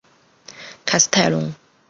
[0.83, 1.53] 卡斯泰龙。